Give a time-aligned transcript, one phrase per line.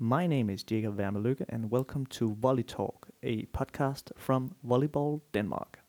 [0.00, 5.80] My name is Jacob Wermeløkke, and welcome to Volley Talk, a podcast from Volleyball Denmark.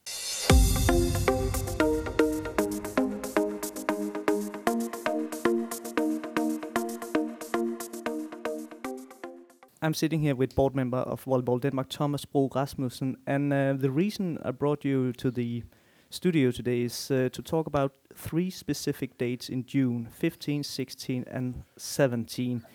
[9.84, 13.92] I'm sitting here with board member of Volleyball Denmark, Thomas Bro Rasmussen, and uh, the
[13.92, 15.62] reason I brought you to the
[16.10, 21.64] studio today is uh, to talk about three specific dates in June 15, 16, and
[21.78, 22.66] 17.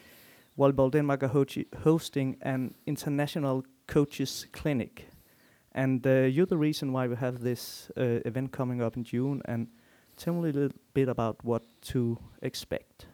[0.59, 1.45] Volleyball Denmark are ho
[1.83, 5.09] hosting an international coaches clinic.
[5.73, 9.43] And uh, you're the reason why we have this uh, event coming up in June.
[9.47, 9.67] And
[10.17, 13.07] tell me a little bit about what to expect.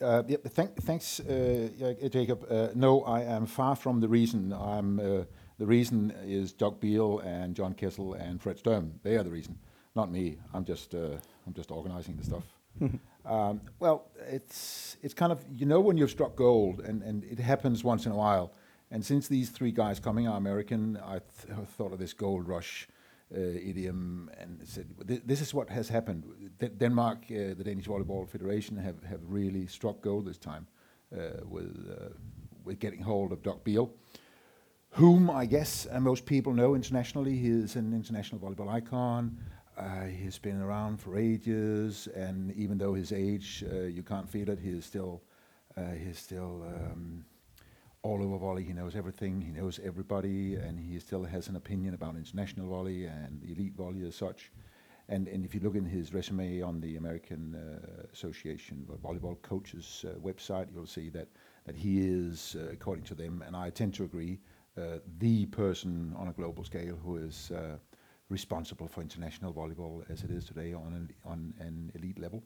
[0.00, 1.68] Uh, yeah, thank, thanks, uh,
[2.10, 2.46] Jacob.
[2.50, 4.52] Uh, no, I am far from the reason.
[4.52, 5.24] I'm uh,
[5.58, 8.94] the reason is Doug Beal and John Kessel and Fred Sturm.
[9.02, 9.58] They are the reason,
[9.94, 10.38] not me.
[10.54, 12.44] I'm just uh, I'm just organizing the stuff.
[13.24, 17.38] um, well, it's it's kind of you know when you've struck gold, and, and it
[17.38, 18.52] happens once in a while.
[18.92, 22.88] And since these three guys coming are American, I th- thought of this gold rush
[23.32, 26.24] uh, idiom and said, this is what has happened.
[26.78, 30.66] Denmark, uh, the Danish Volleyball Federation, have, have really struck gold this time
[31.14, 32.08] uh, with, uh,
[32.64, 33.92] with getting hold of Doug Beal,
[34.90, 37.36] whom I guess uh, most people know internationally.
[37.36, 39.38] He is an international volleyball icon.
[39.80, 44.58] Uh, he's been around for ages, and even though his age, you can't feel it,
[44.58, 45.22] he is still,
[46.04, 47.24] he's still um,
[48.02, 48.62] all over volley.
[48.62, 49.40] He knows everything.
[49.40, 54.06] He knows everybody, and he still has an opinion about international volley and elite volley
[54.06, 54.52] as such.
[55.08, 59.40] And, and if you look in his resume on the American uh, Association of Volleyball
[59.40, 61.28] Coaches uh, website, you'll see that
[61.64, 64.40] that he is, uh, according to them, and I tend to agree,
[64.78, 67.76] uh, the person on a global scale who is uh,
[68.30, 72.42] responsible for international volleyball as it is today on an, on an elite level.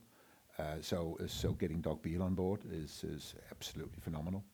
[0.58, 4.44] Uh, so so getting Doug Beal on board is is absolutely phenomenal.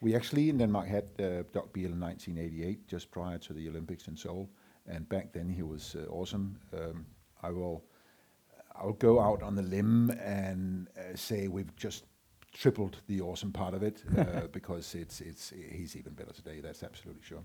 [0.00, 4.08] We actually in Denmark had uh, Doug Beal in 1988, just prior to the Olympics
[4.08, 4.48] in Seoul,
[4.86, 6.58] and back then he was uh, awesome.
[6.72, 7.06] Um,
[7.42, 7.84] I will,
[8.80, 12.04] I will go out on the limb and uh, say we've just
[12.52, 16.60] tripled the awesome part of it uh, because it's it's he's even better today.
[16.60, 17.42] That's absolutely sure.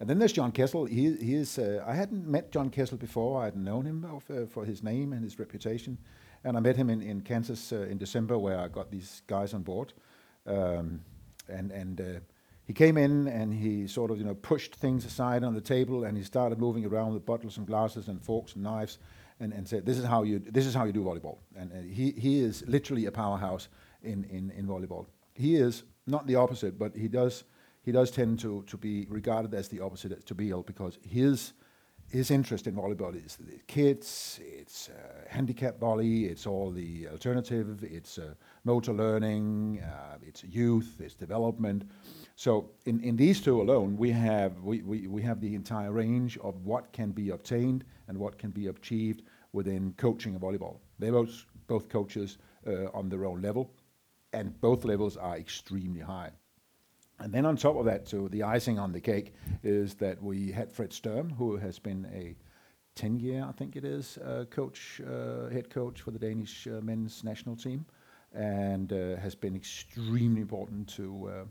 [0.00, 0.84] And then there's John Kessel.
[0.86, 1.58] He he is.
[1.58, 3.42] Uh, I hadn't met John Kessel before.
[3.42, 5.98] I hadn't known him of, uh, for his name and his reputation,
[6.44, 9.54] and I met him in in Kansas uh, in December where I got these guys
[9.54, 9.92] on board.
[10.46, 11.00] Um,
[11.48, 12.20] and and uh,
[12.66, 16.04] he came in and he sort of you know pushed things aside on the table
[16.04, 18.98] and he started moving around with bottles and glasses and forks and knives
[19.40, 21.76] and, and said this is how you this is how you do volleyball and uh,
[21.80, 23.68] he he is literally a powerhouse
[24.06, 27.44] in, in in volleyball he is not the opposite but he does
[27.82, 31.52] he does tend to to be regarded as the opposite to Beal because his
[32.08, 37.82] his interest in volleyball is the kids, it's uh, handicap volley, it's all the alternative,
[37.82, 38.34] it's uh,
[38.64, 41.82] motor learning, uh, it's youth, it's development.
[42.36, 46.38] So in, in these two alone, we have we, we, we have the entire range
[46.38, 50.76] of what can be obtained and what can be achieved within coaching a volleyball.
[50.98, 53.70] They're both, both coaches uh, on their own level,
[54.36, 56.30] and both levels are extremely high.
[57.18, 59.32] And then on top of that, so the icing on the cake
[59.62, 62.36] is that we had Fred Sturm, who has been a
[62.94, 66.80] 10 year, I think it is, uh, coach, uh, head coach for the Danish uh,
[66.82, 67.86] men's national team,
[68.34, 71.44] and uh, has been extremely important to uh,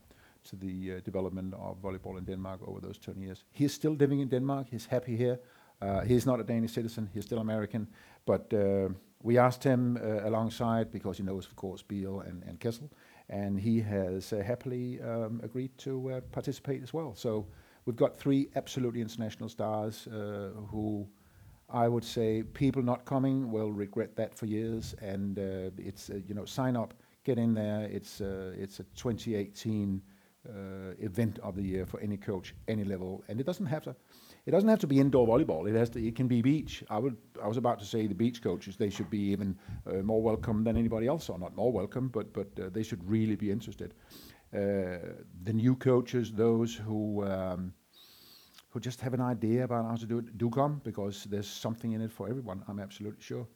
[0.43, 3.45] to the uh, development of volleyball in Denmark over those 10 years.
[3.51, 4.67] He's still living in Denmark.
[4.69, 5.39] He's happy here.
[6.05, 7.09] he's not a Danish citizen.
[7.13, 7.87] He's still American.
[8.25, 8.53] But
[9.25, 12.89] we asked him alongside because he knows, of course, Beal and, Kessel
[13.29, 17.15] and he has uh, happily um, agreed to uh, participate as well.
[17.15, 17.47] So
[17.85, 21.07] we've got three absolutely international stars uh, who
[21.69, 24.95] I would say people not coming will regret that for years.
[25.01, 26.93] And uh, it's uh, you know sign up,
[27.23, 27.89] get in there.
[27.91, 30.01] It's uh, it's a 2018
[30.99, 33.95] event of the year for any coach, any level, and it doesn't have to
[34.45, 35.67] it doesn't have to be indoor volleyball.
[35.67, 36.07] It has to.
[36.07, 36.83] It can be beach.
[36.89, 37.17] I would.
[37.43, 38.77] I was about to say the beach coaches.
[38.77, 39.57] They should be even
[39.87, 43.03] uh, more welcome than anybody else, or not more welcome, but but uh, they should
[43.09, 43.93] really be interested.
[44.53, 44.97] Uh,
[45.43, 47.73] the new coaches, those who um,
[48.69, 51.93] who just have an idea about how to do it, do come because there's something
[51.93, 52.63] in it for everyone.
[52.67, 53.47] I'm absolutely sure.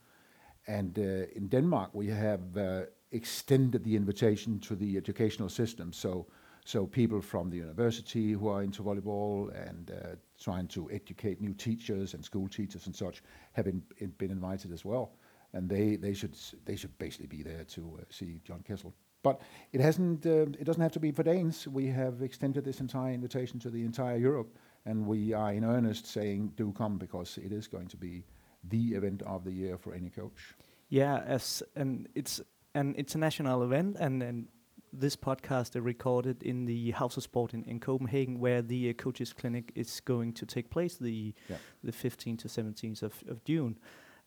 [0.68, 2.82] And uh, in Denmark, we have uh,
[3.12, 5.94] extended the invitation to the educational system.
[5.94, 6.28] So
[6.70, 11.56] so people from the university who are into volleyball and uh, trying to educate new
[11.56, 13.24] teachers and school teachers and such
[13.54, 13.82] have been,
[14.20, 15.14] been invited as well.
[15.54, 18.94] And they, they should they should basically be there to uh, see John Kessel.
[19.24, 19.42] But
[19.74, 21.68] it hasn't uh, it doesn't have to be for Danes.
[21.68, 24.56] We have extended this entire invitation to the entire Europe,
[24.86, 28.26] and we are in earnest saying do come because it is going to be
[28.70, 30.54] the event of the year for any coach.
[30.90, 32.42] Yeah, as and it's
[32.76, 34.48] an international event, and, and
[34.94, 38.94] this podcast is recorded in the House of Sport in, in Copenhagen, where the uh,
[38.94, 41.58] coaches clinic is going to take place the Yeah.
[41.84, 43.76] the 15th to 17th of, of June.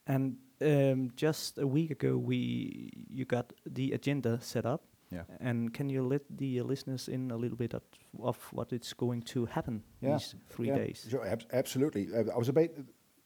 [0.06, 4.81] And um, just a week ago, we you got the agenda set up.
[5.11, 5.25] Yeah.
[5.41, 7.82] And can you let the uh, listeners in a little bit of,
[8.23, 10.12] of what it's going to happen Yeah.
[10.12, 11.06] these three Yeah, days?
[11.11, 12.06] Sure, ab- absolutely.
[12.14, 12.70] Uh, I was about.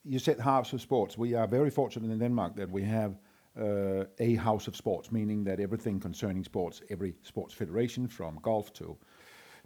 [0.08, 1.18] You said House of Sports.
[1.18, 3.16] We are very fortunate in Denmark that we have uh,
[3.58, 8.96] a House of Sports, meaning that everything concerning sports, every sports federation, from golf to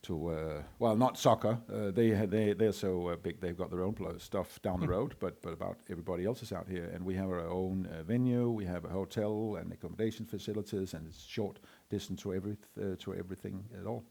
[0.02, 1.58] to uh, well, not soccer.
[1.72, 3.40] Uh, they they they're so uh, big.
[3.40, 6.68] They've got their own stuff down the road, but but about everybody else is out
[6.68, 8.50] here, and we have our own uh, venue.
[8.50, 11.58] We have a hotel and accommodation facilities, and it's short
[11.90, 14.04] distance to every uh, to everything at all.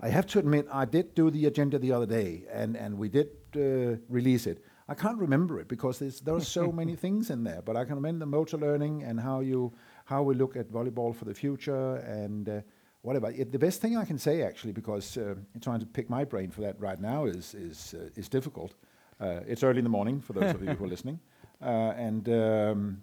[0.00, 3.08] I have to admit, I did do the agenda the other day, and, and we
[3.08, 4.62] did uh, release it.
[4.88, 7.84] I can't remember it because there's, there are so many things in there, but I
[7.84, 9.72] can remember the motor learning and how you
[10.06, 12.60] how we look at volleyball for the future and uh,
[13.02, 13.30] whatever.
[13.30, 16.50] It, the best thing I can say actually, because uh, trying to pick my brain
[16.50, 18.74] for that right now is is uh, is difficult.
[19.20, 21.20] Uh, it's early in the morning for those of you who are listening,
[21.60, 23.02] uh, and um,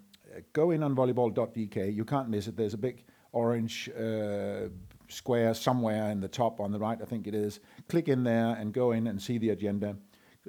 [0.52, 1.94] go in on volleyball.dk.
[1.94, 2.56] You can't miss it.
[2.56, 4.68] There's a big orange uh,
[5.08, 7.60] square somewhere in the top on the right, I think it is.
[7.88, 9.96] Click in there and go in and see the agenda.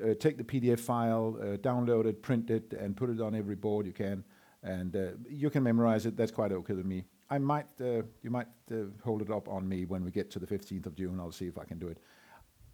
[0.04, 3.56] Uh, take the PDF file, uh, download it, print it, and put it on every
[3.56, 4.24] board you can.
[4.64, 6.18] And uh, you can memorize it.
[6.18, 7.06] That's quite okay with me.
[7.30, 10.40] I might, uh, you might uh, hold it up on me when we get to
[10.40, 11.20] the 15th of June.
[11.20, 11.98] I'll see if I can do it.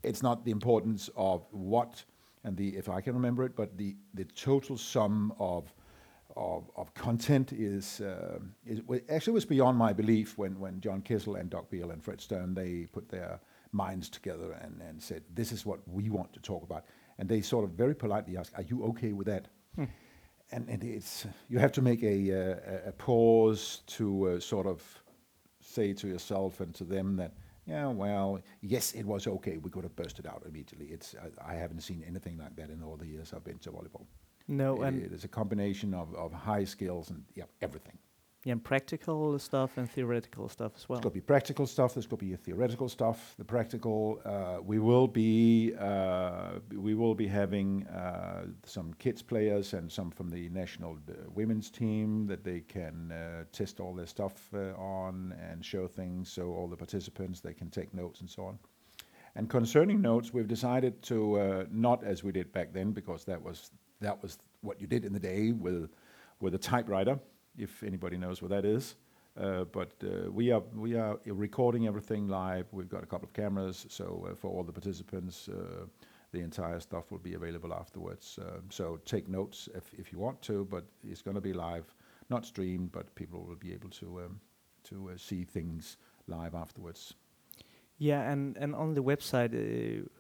[0.04, 2.04] It's not the importance of what
[2.44, 5.74] and the if I can remember it, but the the total sum of
[6.36, 11.36] of, of content is, uh, is actually was beyond my belief when, when John Kessel
[11.36, 13.40] and Doug Beal and Fred Sturm they put their
[13.72, 16.86] minds together and, and said this is what we want to talk about
[17.18, 19.48] and they sort of very politely ask, are you okay with that?
[20.52, 24.84] And, and it's you have to make a, uh, a- pause to uh, sort of
[25.62, 27.34] say to yourself and to them that
[27.66, 29.58] yeah well yes it was okay.
[29.58, 30.88] We could have bursted out immediately.
[30.88, 33.72] It's I, I haven't seen anything like that in all the years I've been to
[33.72, 34.06] volleyball.
[34.48, 37.98] No, and it is a combination of, of high skills and yeah, everything.
[38.46, 40.98] Yeah, and practical stuff and theoretical stuff as well.
[40.98, 41.94] There's going to be practical stuff.
[41.94, 43.36] There's going to be theoretical stuff.
[43.38, 49.74] The practical, uh, we will be uh, we will be having uh, some kids players
[49.74, 54.08] and some from the national uh, women's team that they can uh, test all their
[54.08, 56.30] stuff uh, on and show things.
[56.30, 58.60] So all the participants they can take notes and so on.
[59.36, 63.72] And concerning notes, we've decided to not as we did back then because that was
[64.02, 65.90] that was what you did in the day with
[66.40, 67.18] with a typewriter,
[67.58, 68.96] if anybody knows what that is.
[69.36, 72.68] Uh, but uh, we are we are recording everything live.
[72.72, 75.50] We've got a couple of cameras, so uh, for all the participants,
[76.32, 78.40] the entire stuff will be available afterwards.
[78.40, 81.94] Uh, so take notes if, if you want to, but it's going to be live,
[82.30, 84.40] not streamed, but people will be able to um,
[84.84, 85.98] to see things
[86.28, 87.14] live afterwards.
[88.00, 89.54] Yeah, and, on the website,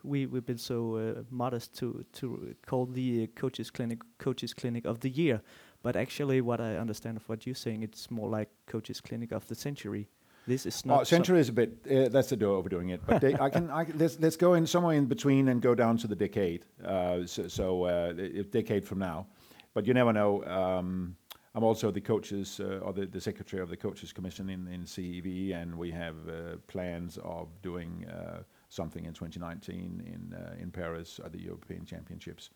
[0.03, 5.09] we we've been so modest to to call the coaches clinic coaches clinic of the
[5.09, 5.41] year,
[5.83, 9.45] but actually, what I understand of what you're saying, it's more like coaches clinic of
[9.47, 10.07] the century.
[10.47, 11.85] This is not Oh, century is a bit.
[11.89, 13.01] Uh, that's the door overdoing it.
[13.05, 13.69] But they, I can.
[13.69, 16.65] I, let's let's go in somewhere in between and go down to the decade.
[16.83, 19.27] Uh, so so uh, a decade from now,
[19.73, 20.43] but you never know.
[20.45, 21.15] Um,
[21.55, 24.85] I'm also the coaches uh, or the, the secretary of the coaches commission in, in
[24.85, 30.71] CEV, and we have uh, plans of doing uh, something in 2019 in uh, in
[30.71, 32.49] Paris at the European Championships.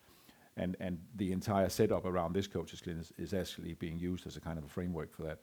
[0.57, 4.57] And, the entire setup around this coaches clinic is, actually being used as a kind
[4.57, 5.39] of a framework for that.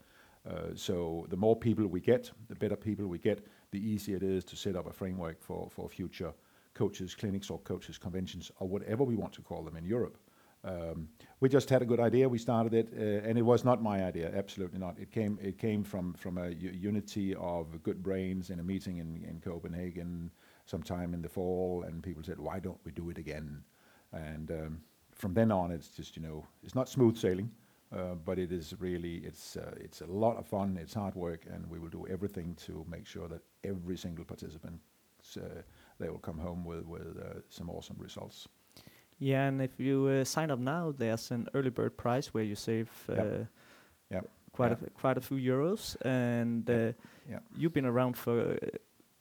[0.48, 4.22] Uh, so the more people we get, the better people we get, the easier it
[4.22, 6.34] is to set up a framework for, future
[6.74, 10.18] coaches clinics or coaches conventions or whatever we want to call them in Europe.
[10.64, 11.08] Um,
[11.40, 12.28] we just had a good idea.
[12.28, 14.32] We started it, uh, and it was not my idea.
[14.34, 14.98] Absolutely not.
[14.98, 19.40] It came it came from a unity of good brains in a meeting in, in
[19.40, 20.30] Copenhagen
[20.64, 23.62] sometime in the fall, and people said, "Why don't we do it again?"
[24.12, 24.80] And um,
[25.14, 27.50] from then on, it's just you know, it's not smooth sailing,
[27.92, 30.78] uh, but it is really it's uh, it's a lot of fun.
[30.82, 34.80] It's hard work, and we will do everything to make sure that every single participant
[35.36, 35.62] uh,
[35.98, 38.48] they will come home with with uh, some awesome results.
[39.18, 42.56] Yeah, and if you uh, sign up now, there's an early bird price where you
[42.56, 43.46] save uh, Yep.
[44.10, 44.24] Yep.
[44.52, 44.82] quite Yep.
[44.82, 45.96] a quite a few euros.
[46.04, 46.92] And uh,
[47.56, 48.56] you've been around for uh,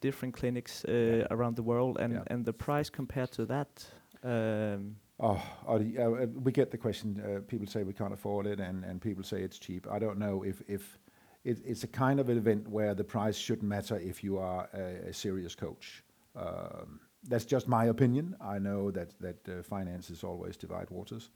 [0.00, 1.26] different clinics uh, Yeah.
[1.30, 2.24] around the world, and Yeah.
[2.34, 3.94] and the price compared to that.
[4.22, 7.22] Um, Oh, uh, we get the question.
[7.24, 9.86] Uh, people say we can't afford it, and, people say it's cheap.
[9.90, 10.98] I don't know if if
[11.44, 14.68] it, it's a kind of an event where the price shouldn't matter if you are
[14.72, 16.02] a, serious coach.
[16.34, 18.34] Um, that's just my opinion.
[18.40, 19.14] I know that
[19.48, 21.30] uh, finances always divide waters,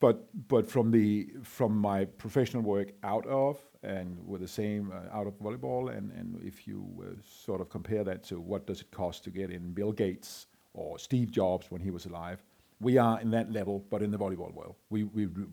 [0.00, 5.28] but but from the from my professional work out of and with the same out
[5.28, 6.84] of volleyball and and if you
[7.24, 10.98] sort of compare that to what does it cost to get in Bill Gates or
[10.98, 12.42] Steve Jobs when he was alive,
[12.80, 14.76] we are in that level, but in the volleyball world,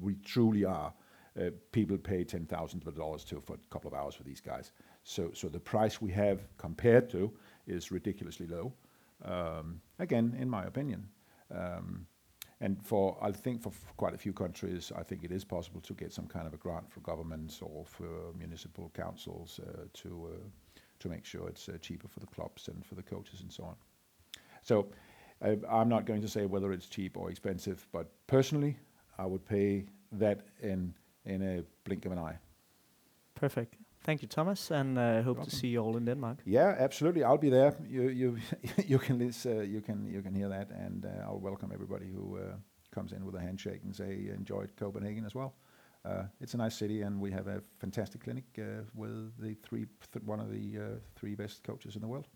[0.02, 0.94] we truly are.
[1.36, 4.40] Uh, people pay ten thousands of dollars to for a couple of hours for these
[4.40, 4.72] guys.
[5.04, 7.32] So so the price we have compared to
[7.66, 8.74] is ridiculously low.
[9.26, 11.08] Um, again, in my opinion.
[11.50, 12.06] Um,
[12.62, 15.94] and for I think for quite a few countries, I think it is possible to
[15.94, 20.82] get some kind of a grant for governments or for municipal councils uh, to uh,
[21.00, 23.76] to make sure it's cheaper for the clubs and for the coaches and so on.
[25.44, 28.78] I'm not going to say whether it's cheap or expensive, but personally,
[29.18, 30.94] I would pay that in
[31.26, 32.38] in a blink of an eye.
[33.36, 33.76] Perfect.
[34.04, 35.50] Thank you, Thomas, and I uh, hope Welcome.
[35.50, 36.40] to see you all in Denmark.
[36.46, 37.24] Yeah, absolutely.
[37.24, 37.74] I'll be there.
[37.88, 38.38] You you
[38.88, 42.08] you can listen, uh, you can you can hear that, and uh, I'll welcome everybody
[42.08, 42.56] who uh,
[42.92, 45.54] comes in with a handshake and say enjoyed Copenhagen as well.
[46.06, 49.86] Uh, it's a nice city, and we have a fantastic clinic uh, with the three
[50.12, 52.28] th- one of the uh, three best coaches in the world.